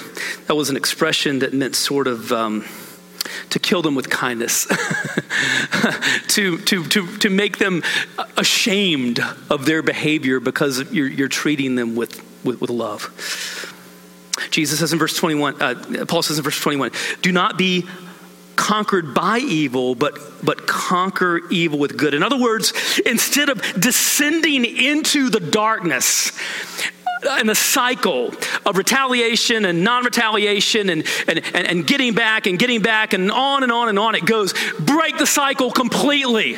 [0.48, 2.32] that was an expression that meant sort of.
[2.32, 2.66] Um,
[3.50, 4.66] to kill them with kindness,
[6.28, 7.82] to, to, to, to make them
[8.38, 13.74] ashamed of their behavior because you're, you're treating them with, with, with love.
[14.52, 16.92] Jesus says in verse 21, uh, Paul says in verse 21,
[17.22, 17.86] do not be
[18.56, 22.14] conquered by evil, but, but conquer evil with good.
[22.14, 22.74] In other words,
[23.06, 26.32] instead of descending into the darkness
[27.40, 28.34] in the cycle
[28.66, 33.32] of retaliation and non retaliation and, and, and, and getting back and getting back and
[33.32, 34.54] on and on and on it goes.
[34.80, 36.58] Break the cycle completely.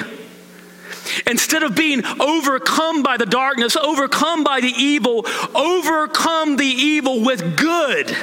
[1.26, 7.58] Instead of being overcome by the darkness, overcome by the evil, overcome the evil with
[7.58, 8.16] good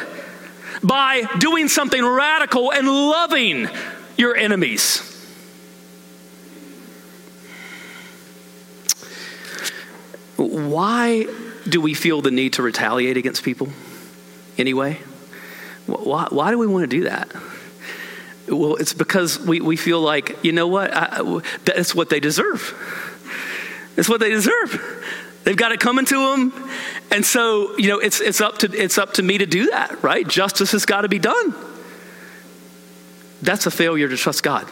[0.84, 3.68] by doing something radical and loving
[4.16, 5.10] your enemies.
[10.36, 11.26] Why
[11.68, 13.68] do we feel the need to retaliate against people
[14.58, 14.98] anyway?
[15.86, 17.32] Why, why do we want to do that?
[18.48, 20.90] Well, it's because we, we feel like, you know what?
[20.92, 22.74] I, that's what they deserve.
[23.96, 25.02] It's what they deserve.
[25.44, 26.70] They've got it coming to them.
[27.10, 30.02] And so, you know, it's, it's, up to, it's up to me to do that,
[30.02, 30.26] right?
[30.26, 31.54] Justice has got to be done.
[33.42, 34.66] That's a failure to trust God.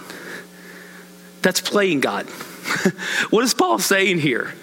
[1.43, 2.27] That's playing God.
[3.31, 4.55] what is Paul saying here?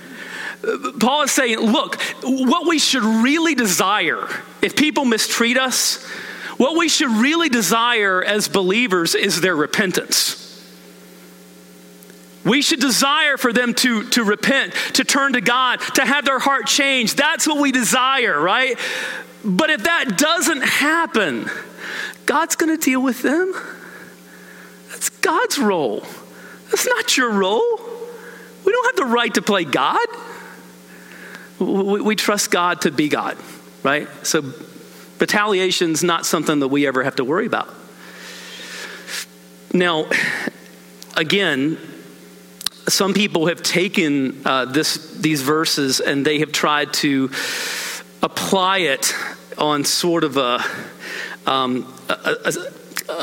[0.99, 4.27] Paul is saying, look, what we should really desire,
[4.61, 6.03] if people mistreat us,
[6.57, 10.48] what we should really desire as believers is their repentance.
[12.45, 16.39] We should desire for them to, to repent, to turn to God, to have their
[16.39, 17.17] heart changed.
[17.17, 18.77] That's what we desire, right?
[19.43, 21.49] But if that doesn't happen,
[22.25, 23.53] God's going to deal with them.
[24.89, 26.05] That's God's role.
[26.69, 27.81] That's not your role.
[28.65, 30.07] We don't have the right to play God
[31.59, 33.37] we, we trust God to be God,
[33.83, 34.07] right?
[34.25, 34.53] So
[35.19, 37.73] retaliation's not something that we ever have to worry about.
[39.73, 40.07] Now,
[41.15, 41.77] again,
[42.89, 47.29] some people have taken uh, this, these verses and they have tried to
[48.21, 49.13] apply it
[49.57, 50.63] on sort of a,
[51.45, 52.53] um, a, a,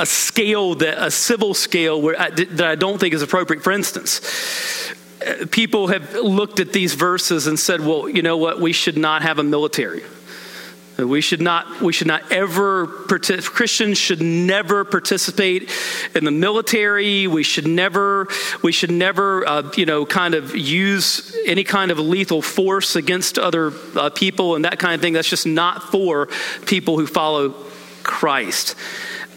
[0.00, 3.62] a, scale that a civil scale where I, that I don't think is appropriate.
[3.62, 4.20] For instance,
[5.50, 9.22] people have looked at these verses and said, well, you know what, we should not
[9.22, 10.02] have a military.
[10.98, 15.70] We should not, we should not ever, Christians should never participate
[16.14, 17.26] in the military.
[17.26, 18.28] We should never,
[18.62, 23.38] we should never, uh, you know, kind of use any kind of lethal force against
[23.38, 25.12] other uh, people and that kind of thing.
[25.12, 26.28] That's just not for
[26.64, 27.50] people who follow
[28.02, 28.74] Christ.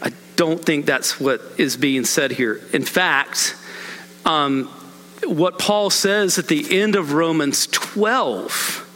[0.02, 2.62] I don't think that's what is being said here.
[2.72, 3.58] In fact,
[4.24, 4.68] um,
[5.26, 8.89] what Paul says at the end of Romans 12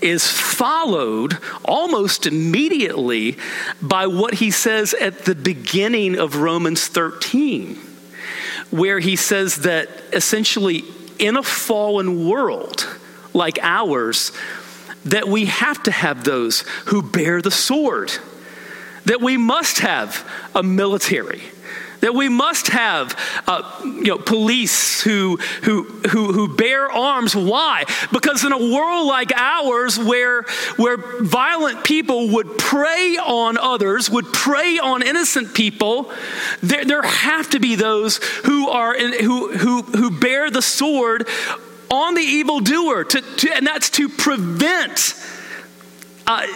[0.00, 3.36] is followed almost immediately
[3.80, 7.76] by what he says at the beginning of Romans 13,
[8.70, 10.84] where he says that essentially
[11.18, 12.86] in a fallen world,
[13.32, 14.32] like ours,
[15.04, 18.12] that we have to have those who bear the sword,
[19.04, 21.42] that we must have a military
[22.04, 27.34] that we must have uh, you know, police who, who, who, who bear arms.
[27.34, 27.84] Why?
[28.12, 30.42] Because in a world like ours, where,
[30.76, 36.12] where violent people would prey on others, would prey on innocent people,
[36.62, 41.26] there, there have to be those who, are in, who, who, who bear the sword
[41.90, 45.14] on the evildoer, to, to, and that's to prevent.
[46.26, 46.46] Uh,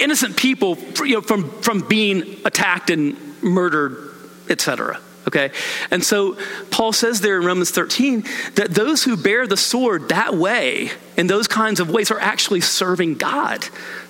[0.00, 4.09] innocent people you know, from, from being attacked and murdered
[4.50, 5.00] etc.
[5.26, 5.52] Okay?
[5.90, 6.36] And so
[6.70, 11.26] Paul says there in Romans 13 that those who bear the sword that way, in
[11.26, 13.64] those kinds of ways, are actually serving God.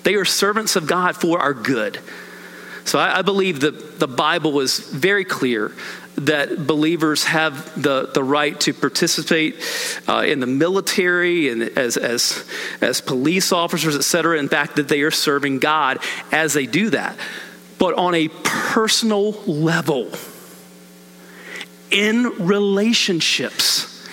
[0.04, 1.98] They are servants of God for our good.
[2.84, 5.72] So I, I believe that the Bible is very clear
[6.16, 9.56] that believers have the, the right to participate
[10.08, 12.44] uh, in the military and as, as,
[12.80, 14.38] as police officers, et cetera.
[14.38, 15.98] In fact, that they are serving God
[16.30, 17.16] as they do that.
[17.78, 20.10] But on a personal level,
[21.90, 24.08] in relationships,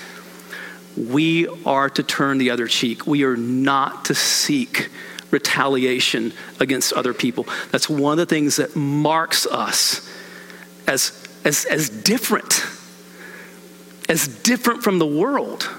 [0.95, 3.05] we are to turn the other cheek.
[3.05, 4.89] We are not to seek
[5.29, 7.45] retaliation against other people.
[7.71, 10.09] That's one of the things that marks us
[10.87, 12.65] as, as, as different,
[14.09, 15.69] as different from the world,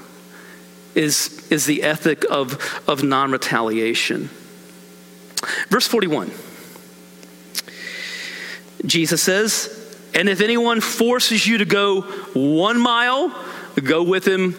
[0.95, 4.31] is, is the ethic of, of non retaliation.
[5.69, 6.31] Verse 41
[8.87, 9.78] Jesus says,
[10.15, 12.03] and if anyone forces you to go
[12.35, 13.35] one mile,
[13.83, 14.57] go with him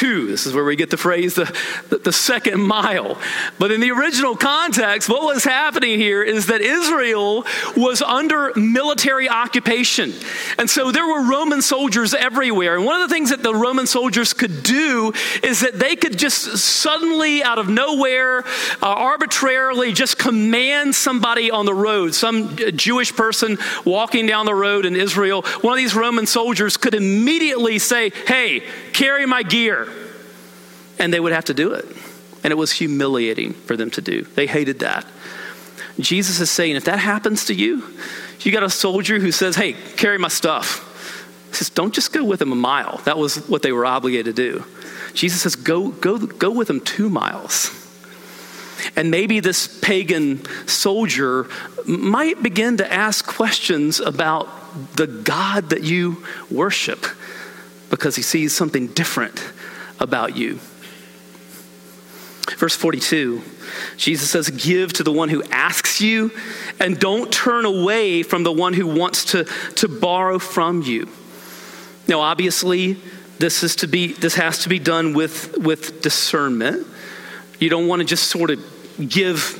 [0.00, 0.26] two.
[0.26, 1.44] This is where we get the phrase the,
[1.90, 3.20] the, the, second mile.
[3.58, 7.44] But in the original context, what was happening here is that Israel
[7.76, 10.14] was under military occupation.
[10.58, 12.76] And so there were Roman soldiers everywhere.
[12.76, 16.18] And one of the things that the Roman soldiers could do is that they could
[16.18, 18.38] just suddenly, out of nowhere,
[18.82, 24.86] uh, arbitrarily just command somebody on the road, some Jewish person walking down the road
[24.86, 25.42] in Israel.
[25.60, 28.62] One of these Roman soldiers could immediately say, Hey,
[28.94, 29.89] carry my gear
[31.00, 31.86] and they would have to do it.
[32.44, 34.22] And it was humiliating for them to do.
[34.22, 35.04] They hated that.
[35.98, 37.82] Jesus is saying, if that happens to you,
[38.40, 40.86] you got a soldier who says, hey, carry my stuff.
[41.48, 42.98] He says, don't just go with him a mile.
[43.04, 44.64] That was what they were obligated to do.
[45.14, 47.76] Jesus says, go, go, go with him two miles.
[48.96, 51.48] And maybe this pagan soldier
[51.86, 54.48] might begin to ask questions about
[54.96, 57.04] the God that you worship
[57.90, 59.42] because he sees something different
[59.98, 60.60] about you.
[62.60, 63.40] Verse 42,
[63.96, 66.30] Jesus says, Give to the one who asks you,
[66.78, 69.44] and don't turn away from the one who wants to,
[69.76, 71.08] to borrow from you.
[72.06, 72.98] Now, obviously,
[73.38, 76.86] this is to be this has to be done with, with discernment.
[77.58, 78.62] You don't want to just sort of
[79.08, 79.56] give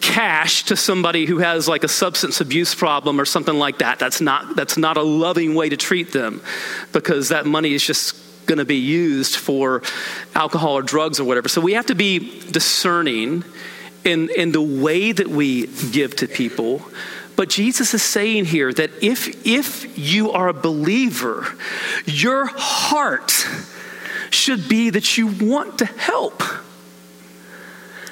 [0.00, 3.98] cash to somebody who has like a substance abuse problem or something like that.
[3.98, 6.40] That's not that's not a loving way to treat them
[6.92, 9.82] because that money is just going to be used for
[10.34, 11.48] alcohol or drugs or whatever.
[11.48, 13.44] So we have to be discerning
[14.04, 16.82] in, in the way that we give to people.
[17.36, 21.46] But Jesus is saying here that if, if you are a believer,
[22.04, 23.46] your heart
[24.30, 26.42] should be that you want to help.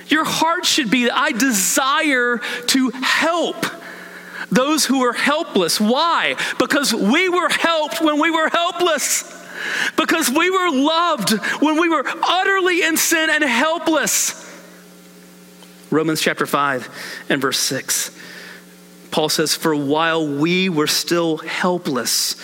[0.08, 3.64] Your heart should be, that I desire to help
[4.50, 5.80] those who are helpless.
[5.80, 6.36] Why?
[6.58, 9.41] Because we were helped when we were helpless
[9.96, 14.38] because we were loved when we were utterly in sin and helpless.
[15.90, 18.10] Romans chapter 5 and verse 6.
[19.10, 22.34] Paul says, For while we were still helpless,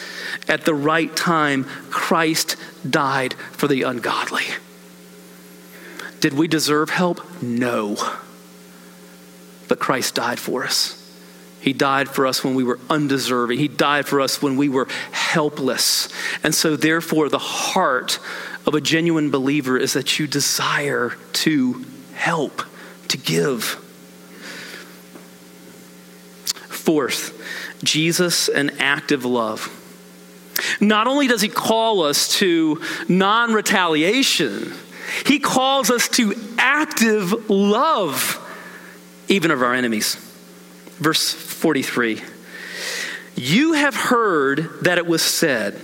[0.48, 2.56] at the right time, Christ
[2.88, 4.44] died for the ungodly.
[6.20, 7.20] Did we deserve help?
[7.42, 7.96] No.
[9.66, 10.97] But Christ died for us.
[11.68, 13.58] He died for us when we were undeserving.
[13.58, 16.08] He died for us when we were helpless.
[16.42, 18.20] And so, therefore, the heart
[18.66, 22.62] of a genuine believer is that you desire to help,
[23.08, 23.64] to give.
[26.70, 27.38] Fourth,
[27.84, 29.68] Jesus, and active love.
[30.80, 34.72] Not only does he call us to non retaliation,
[35.26, 38.42] he calls us to active love,
[39.28, 40.16] even of our enemies.
[40.98, 42.22] Verse 43.
[43.36, 45.80] You have heard that it was said,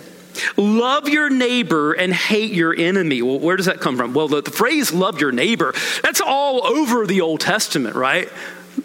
[0.57, 3.23] Love your neighbor and hate your enemy.
[3.23, 4.15] Well, where does that come from?
[4.15, 8.29] Well, the, the, phrase love your neighbor, that's all over the Old Testament, right?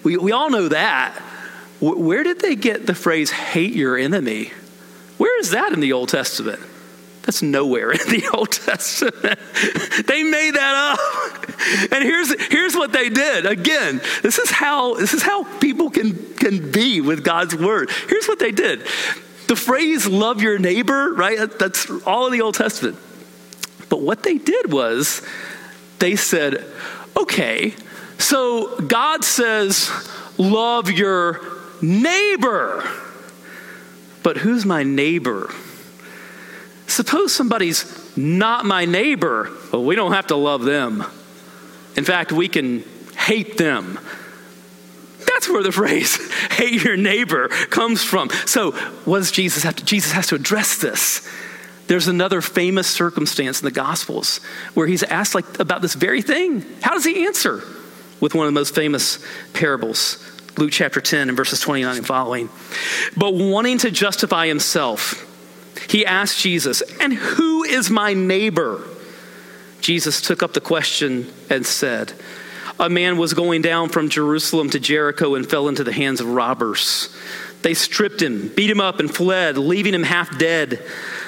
[0.03, 1.15] We, we all know that.
[1.79, 4.51] Where did they get the phrase hate your enemy?
[5.17, 6.59] Where is that in the Old Testament?
[7.23, 9.39] That's nowhere in the Old Testament.
[10.07, 11.28] they made that up.
[11.91, 13.45] and here's here's what they did.
[13.45, 17.89] Again, this is how this is how people can can be with God's word.
[18.07, 18.81] Here's what they did.
[19.47, 21.49] The phrase love your neighbor, right?
[21.57, 22.97] That's all in the Old Testament.
[23.89, 25.21] But what they did was
[25.97, 26.63] they said,
[27.17, 27.73] okay,
[28.17, 29.89] so God says,
[30.37, 31.41] love your
[31.81, 32.87] neighbor.
[34.21, 35.51] But who's my neighbor?
[36.87, 39.49] Suppose somebody's not my neighbor.
[39.71, 41.05] Well, we don't have to love them.
[41.95, 42.83] In fact, we can
[43.17, 43.99] hate them.
[45.25, 46.17] That's where the phrase
[46.51, 48.29] hate your neighbor comes from.
[48.45, 48.71] So,
[49.05, 51.27] what does Jesus have to Jesus has to address this.
[51.87, 54.41] There's another famous circumstance in the Gospels
[54.75, 56.63] where he's asked like about this very thing.
[56.81, 57.63] How does he answer?
[58.19, 59.17] With one of the most famous
[59.53, 60.23] parables,
[60.57, 62.49] Luke chapter 10 and verses 29 and following.
[63.17, 65.25] But wanting to justify himself,
[65.89, 68.83] he asked Jesus, And who is my neighbor?
[69.89, 72.13] Jesus took up the question and said,
[72.79, 76.27] A man was going down from Jerusalem to Jericho and fell into the hands of
[76.27, 77.09] robbers.
[77.63, 80.79] They stripped him, beat him up, and fled, leaving him half dead.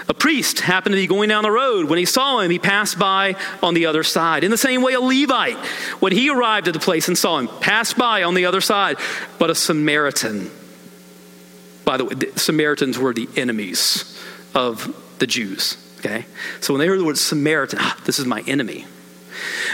[0.08, 1.90] A priest happened to be going down the road.
[1.90, 4.44] When he saw him, he passed by on the other side.
[4.44, 5.58] In the same way, a Levite,
[6.00, 8.98] when he arrived at the place and saw him, passed by on the other side.
[9.40, 10.52] But a Samaritan,
[11.84, 15.78] by the way, the Samaritans were the enemies of the Jews.
[16.02, 16.26] Okay?
[16.60, 18.86] So when they heard the word Samaritan, ah, this is my enemy.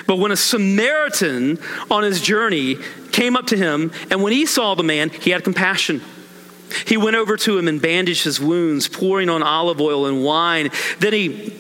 [0.06, 1.60] But when a Samaritan
[1.90, 2.78] on his journey
[3.12, 6.02] came up to him, and when he saw the man, he had compassion.
[6.86, 10.70] He went over to him and bandaged his wounds, pouring on olive oil and wine.
[11.00, 11.54] Then he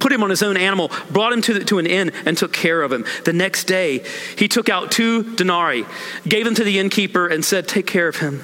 [0.00, 2.52] put him on his own animal, brought him to, the, to an inn, and took
[2.52, 3.04] care of him.
[3.24, 4.04] The next day,
[4.36, 5.86] he took out two denarii,
[6.26, 8.40] gave them to the innkeeper, and said, Take care of him.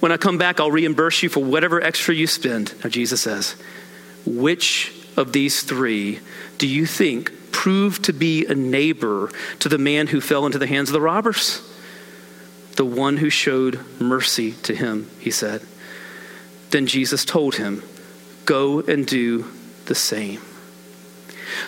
[0.00, 2.74] When I come back, I'll reimburse you for whatever extra you spend.
[2.82, 3.56] Now, Jesus says,
[4.26, 6.20] Which of these three
[6.58, 10.66] do you think proved to be a neighbor to the man who fell into the
[10.66, 11.62] hands of the robbers?
[12.76, 15.62] the one who showed mercy to him, he said.
[16.70, 17.82] Then Jesus told him,
[18.44, 19.46] Go and do
[19.86, 20.40] the same.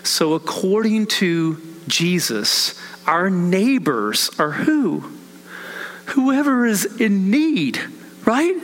[0.03, 5.13] So, according to Jesus, our neighbors are who?
[6.07, 7.81] Whoever is in need,
[8.25, 8.57] right?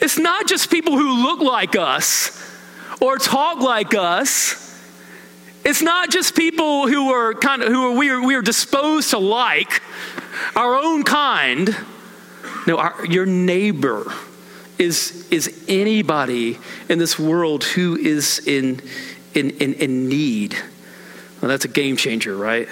[0.00, 2.34] It's not just people who look like us
[3.00, 4.64] or talk like us.
[5.64, 9.10] It's not just people who are kind of who are we are, we are disposed
[9.10, 9.82] to like
[10.56, 11.76] our own kind.
[12.66, 14.12] No, our, your neighbor
[14.78, 18.80] is, is anybody in this world who is in,
[19.34, 20.54] in, in, in need.
[21.40, 22.68] Well, that's a game changer, right?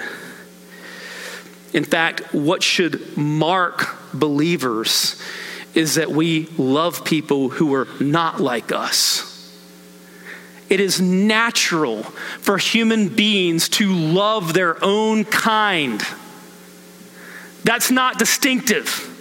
[1.73, 5.21] In fact, what should mark believers
[5.73, 9.26] is that we love people who are not like us.
[10.69, 16.01] It is natural for human beings to love their own kind.
[17.63, 19.13] That's not distinctive.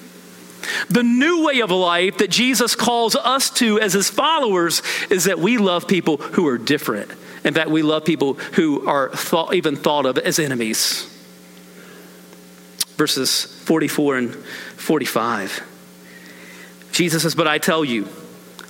[0.89, 5.39] The new way of life that Jesus calls us to as his followers is that
[5.39, 7.11] we love people who are different.
[7.45, 11.13] In fact, we love people who are thought, even thought of as enemies.
[12.97, 15.63] Verses 44 and 45.
[16.93, 18.09] Jesus says, But I tell you,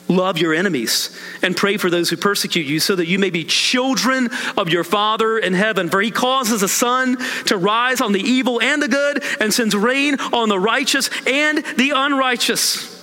[0.09, 3.43] Love your enemies and pray for those who persecute you so that you may be
[3.43, 5.91] children of your Father in heaven.
[5.91, 9.75] For he causes the sun to rise on the evil and the good and sends
[9.75, 12.95] rain on the righteous and the unrighteous.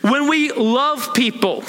[0.00, 1.62] When we love people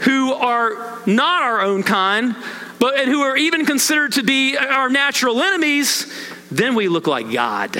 [0.00, 2.34] who are not our own kind,
[2.80, 6.12] but and who are even considered to be our natural enemies,
[6.50, 7.76] then we look like God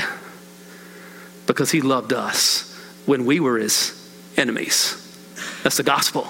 [1.46, 3.94] because he loved us when we were his
[4.36, 5.04] enemies.
[5.62, 6.28] That's the gospel.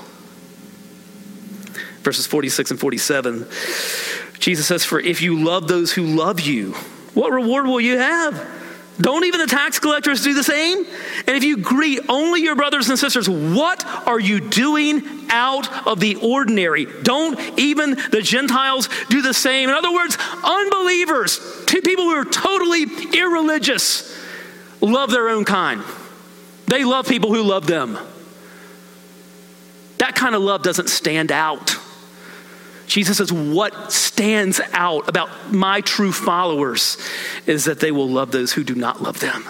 [2.02, 3.46] Verses 46 and 47,
[4.38, 6.72] Jesus says, For if you love those who love you,
[7.14, 8.58] what reward will you have?
[9.00, 10.78] Don't even the tax collectors do the same?
[11.26, 16.00] And if you greet only your brothers and sisters, what are you doing out of
[16.00, 16.86] the ordinary?
[17.02, 19.68] Don't even the Gentiles do the same?
[19.68, 24.18] In other words, unbelievers, people who are totally irreligious,
[24.80, 25.82] love their own kind.
[26.66, 27.98] They love people who love them.
[29.98, 31.76] That kind of love doesn't stand out.
[32.86, 36.96] Jesus says, What stands out about my true followers
[37.46, 39.44] is that they will love those who do not love them.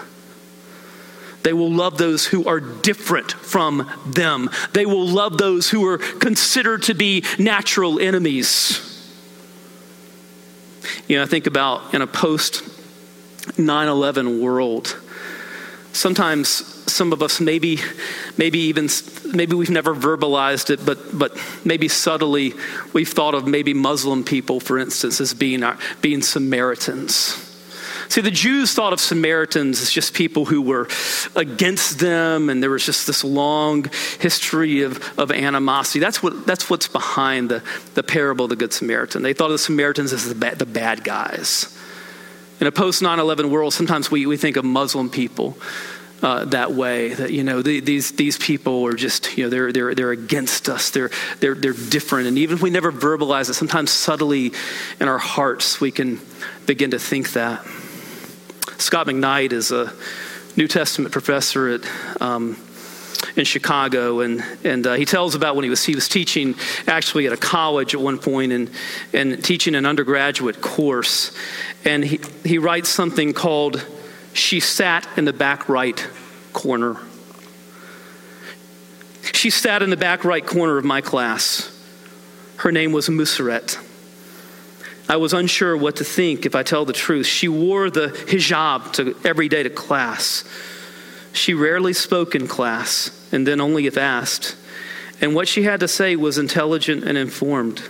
[1.43, 4.49] They will love those who are different from them.
[4.73, 8.85] They will love those who are considered to be natural enemies.
[11.07, 12.63] You know, I think about in a post
[13.57, 14.99] 9 11 world,
[15.93, 16.49] sometimes
[16.91, 17.79] some of us maybe,
[18.37, 18.89] maybe even,
[19.33, 22.53] maybe we've never verbalized it, but, but maybe subtly
[22.93, 27.45] we've thought of maybe Muslim people, for instance, as being, our, being Samaritans.
[28.09, 30.87] See, the Jews thought of Samaritans as just people who were
[31.35, 33.85] against them, and there was just this long
[34.19, 35.99] history of, of animosity.
[35.99, 37.63] That's, what, that's what's behind the,
[37.93, 39.21] the parable of the Good Samaritan.
[39.21, 41.78] They thought of the Samaritans as the bad, the bad guys.
[42.59, 45.57] In a post 9 11 world, sometimes we, we think of Muslim people.
[46.21, 49.71] Uh, that way that you know the, these these people are just you know they're
[49.71, 53.53] they're they're against us they're they're they're different and even if we never verbalize it
[53.53, 54.51] sometimes subtly
[54.99, 56.19] in our hearts we can
[56.65, 57.63] begin to think that
[58.79, 59.93] Scot McKnight is a
[60.57, 61.81] New Testament professor at
[62.21, 62.57] um,
[63.39, 66.55] in Chicago, and and uh, he tells about when he was he was teaching
[66.87, 68.69] actually at a college at one point and
[69.13, 71.35] and teaching an undergraduate course,
[71.85, 73.85] and he he writes something called
[74.33, 76.07] "She sat in the back right
[76.53, 76.97] corner."
[79.33, 81.75] She sat in the back right corner of my class.
[82.57, 83.77] Her name was Museret.
[85.07, 87.25] I was unsure what to think if I tell the truth.
[87.25, 90.43] She wore the hijab to, every day to class.
[91.33, 94.55] She rarely spoke in class, and then only if asked.
[95.21, 97.83] And what she had to say was intelligent and informed.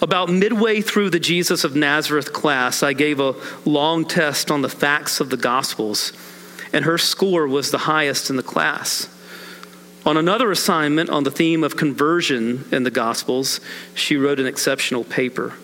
[0.00, 4.68] About midway through the Jesus of Nazareth class, I gave a long test on the
[4.68, 6.12] facts of the Gospels,
[6.72, 9.08] and her score was the highest in the class.
[10.06, 13.60] On another assignment on the theme of conversion in the Gospels,
[13.94, 15.54] she wrote an exceptional paper.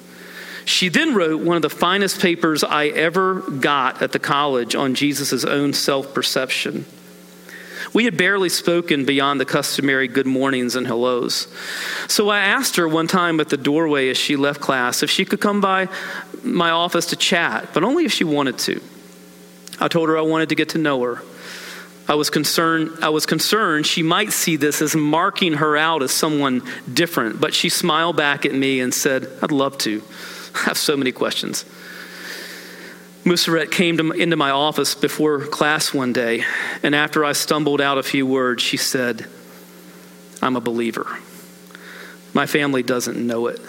[0.64, 4.94] She then wrote one of the finest papers I ever got at the college on
[4.94, 6.86] Jesus' own self perception.
[7.92, 11.48] We had barely spoken beyond the customary good mornings and hellos.
[12.06, 15.24] So I asked her one time at the doorway as she left class if she
[15.24, 15.88] could come by
[16.42, 18.80] my office to chat, but only if she wanted to.
[19.80, 21.22] I told her I wanted to get to know her.
[22.08, 26.10] I was concerned I was concerned she might see this as marking her out as
[26.10, 26.62] someone
[26.92, 30.02] different, but she smiled back at me and said, "I'd love to."
[30.54, 31.64] I have so many questions.
[33.30, 36.42] Museret came to, into my office before class one day,
[36.82, 39.24] and after I stumbled out a few words, she said,
[40.42, 41.06] I'm a believer.
[42.34, 43.60] My family doesn't know it.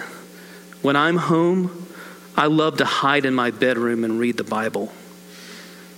[0.81, 1.87] When I'm home,
[2.35, 4.87] I love to hide in my bedroom and read the Bible.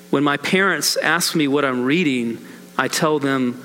[0.09, 2.45] When my parents ask me what I'm reading,
[2.77, 3.63] I tell them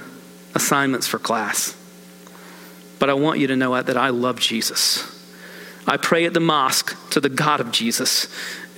[0.55, 1.77] assignments for class.
[3.01, 5.17] But I want you to know that I love Jesus.
[5.89, 8.29] I pray at the mosque to the God of Jesus.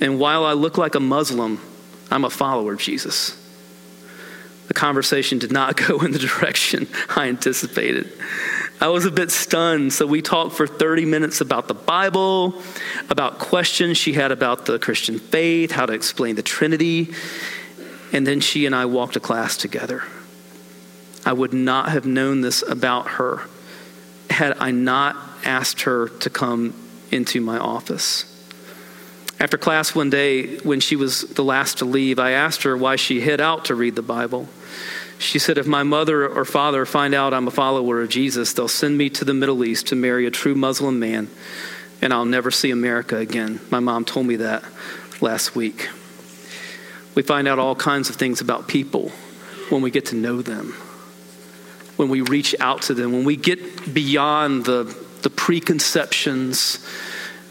[0.01, 1.61] And while I look like a Muslim,
[2.09, 3.37] I'm a follower of Jesus.
[4.67, 8.11] The conversation did not go in the direction I anticipated.
[8.81, 12.55] I was a bit stunned, so we talked for 30 minutes about the Bible,
[13.09, 17.13] about questions she had about the Christian faith, how to explain the Trinity,
[18.11, 20.03] and then she and I walked a class together.
[21.23, 23.41] I would not have known this about her
[24.31, 26.73] had I not asked her to come
[27.11, 28.30] into my office.
[29.41, 32.95] After class one day, when she was the last to leave, I asked her why
[32.95, 34.47] she hid out to read the Bible.
[35.17, 38.67] She said, If my mother or father find out I'm a follower of Jesus, they'll
[38.67, 41.27] send me to the Middle East to marry a true Muslim man,
[42.03, 43.59] and I'll never see America again.
[43.71, 44.63] My mom told me that
[45.21, 45.89] last week.
[47.15, 49.09] We find out all kinds of things about people
[49.71, 50.73] when we get to know them,
[51.97, 54.83] when we reach out to them, when we get beyond the
[55.21, 56.85] the preconceptions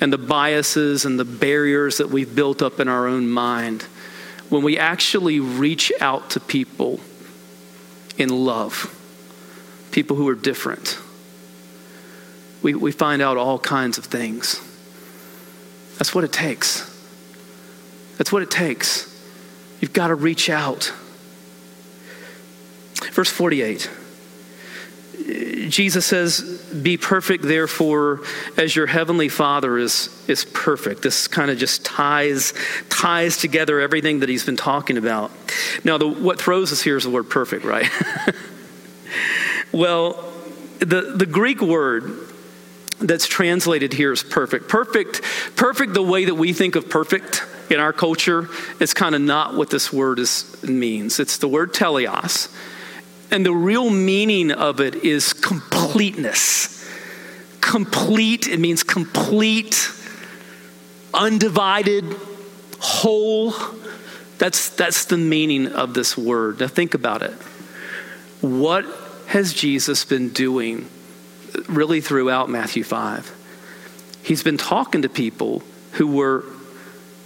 [0.01, 3.83] and the biases and the barriers that we've built up in our own mind,
[4.49, 7.01] when we actually reach out to people
[8.17, 8.97] in love,
[9.93, 10.99] people who are different,
[12.63, 14.61] we, we find out all kinds of things.
[15.99, 16.87] That's what it takes.
[18.19, 19.07] That's what it takes.
[19.81, 20.93] You've got to reach out.
[23.13, 23.91] Verse 48.
[25.71, 26.41] Jesus says,
[26.83, 28.21] Be perfect, therefore,
[28.57, 31.03] as your heavenly Father is, is perfect.
[31.03, 32.55] This kind of just ties,
[32.89, 35.31] ties together everything that he's been talking about.
[35.85, 37.89] Now, the, what throws us here is the word perfect, right?
[39.73, 40.33] well,
[40.79, 42.29] the, the Greek word
[42.99, 44.69] that's translated here is perfect.
[44.69, 45.23] Perfect,
[45.57, 48.49] perfect the way that we think of perfect in our culture
[48.79, 51.21] is kind of not what this word is, means.
[51.21, 52.55] It's the word teleios
[53.31, 56.89] and the real meaning of it is completeness.
[57.61, 59.91] Complete, it means complete,
[61.15, 62.05] undivided,
[62.81, 63.55] whole.
[64.39, 66.61] That's, that's the meaning of this word.
[66.61, 67.33] Now think about it.
[68.41, 68.87] What
[69.27, 70.89] has Jesus been doing
[71.69, 73.37] really throughout Matthew 5?
[74.23, 75.63] He's been talking to people
[75.93, 76.45] who were,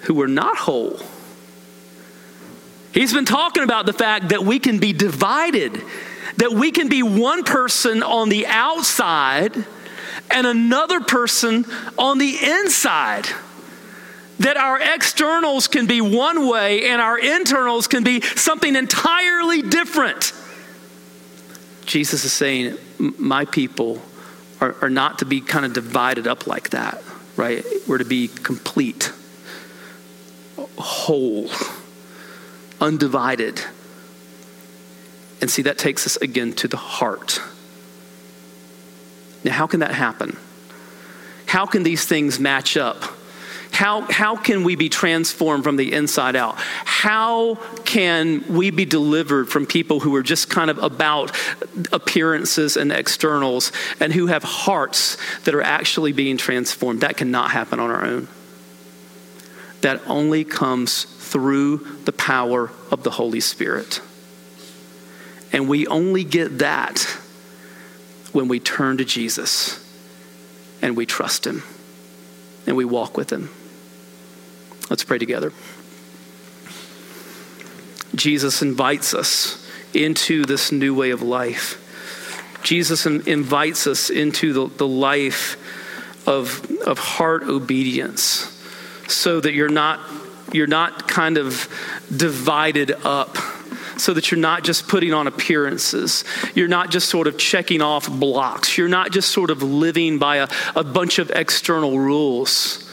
[0.03, 1.01] who were not whole
[2.95, 5.83] He's been talking about the fact that we can be divided,
[6.37, 9.65] that we can be one person on the outside
[10.31, 11.67] and another person
[11.99, 13.27] on the inside.
[14.39, 20.33] That our externals can be one way and our internals can be something entirely different.
[21.87, 24.01] Jesus is saying, My people
[24.61, 27.03] are, are not to be kind of divided up like that,
[27.37, 27.65] right?
[27.89, 29.13] We're to be complete,
[30.79, 31.49] whole,
[32.81, 33.61] undivided.
[35.41, 37.41] And see, that takes us again to the heart.
[39.45, 40.37] Now, how can that happen?
[41.47, 43.05] How can these things match up?
[43.71, 46.55] How, how can we be transformed from the inside out?
[46.57, 51.33] How can we be delivered from people who are just kind of about
[51.91, 57.01] appearances and externals and who have hearts that are actually being transformed?
[57.01, 58.29] That cannot happen on our own.
[59.81, 64.01] That only comes through the power of the Holy Spirit.
[65.53, 67.01] And we only get that
[68.31, 69.85] when we turn to Jesus
[70.81, 71.65] and we trust Him
[72.69, 73.51] and we walk with Him.
[74.89, 75.53] Let's pray together.
[78.15, 81.81] Jesus invites us into this new way of life.
[82.63, 85.57] Jesus invites us into the, the life
[86.29, 88.53] of, of heart obedience
[89.09, 90.01] so that you're not,
[90.55, 91.69] you're not kind of
[92.17, 93.37] divided up
[93.97, 96.25] so that you're not just putting on appearances.
[96.55, 98.79] You're not just sort of checking off blocks.
[98.79, 102.91] You're not just sort of living by a, a bunch of external rules.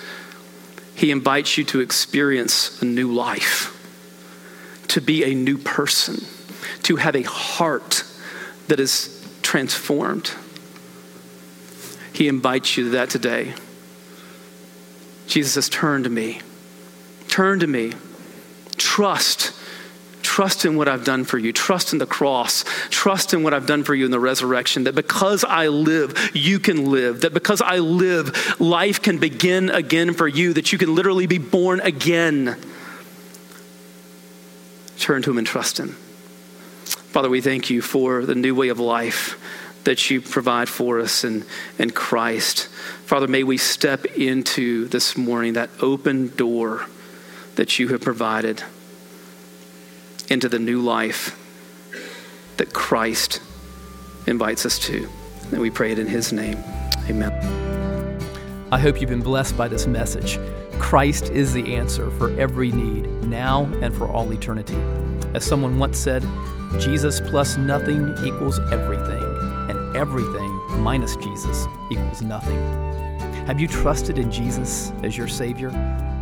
[0.96, 3.78] He invites you to experience a new life,
[4.90, 6.26] to be a new person,
[6.84, 8.04] to have a heart
[8.68, 10.32] that is transformed.
[12.14, 13.54] He invites you to that today.
[15.28, 16.42] Jesus says, Turn to me.
[17.32, 17.94] Turn to me.
[18.78, 19.54] Trust
[20.32, 21.52] Trust in what I've done for you.
[21.52, 22.64] Trust in the cross.
[22.90, 24.86] Trust in what I've done for you in the resurrection.
[24.86, 27.20] That because I live, you can live.
[27.22, 30.54] That because I live, life can begin again for you.
[30.54, 32.56] That you can literally be born again.
[35.00, 35.98] Turn to Him and trust Him.
[36.86, 39.38] Father, we thank you for the new way of life
[39.84, 41.44] that you provide for us in,
[41.78, 42.68] in Christ.
[43.06, 46.86] Father, may we step into this morning that open door
[47.56, 48.64] that you have provided
[50.30, 51.38] into the new life
[52.58, 53.42] that Christ
[54.28, 55.08] invites us to.
[55.52, 56.58] And we pray it in His name.
[57.10, 57.32] Amen.
[58.72, 60.40] I hope you've been blessed by this message.
[60.80, 64.78] Christ is the answer for every need, now and for all eternity.
[65.34, 66.26] As someone once said,
[66.80, 69.24] Jesus plus nothing equals everything,
[69.70, 70.50] and everything
[70.80, 72.58] minus Jesus equals nothing.
[73.46, 75.70] Have you trusted in Jesus as your Savior?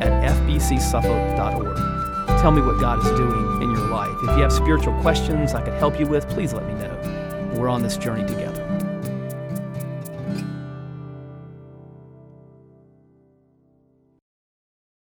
[0.00, 1.76] at fbcsuffolk.org.
[2.40, 4.14] Tell me what God is doing in your life.
[4.22, 6.94] If you have spiritual questions I could help you with, please let me know.
[7.54, 8.47] We're on this journey together.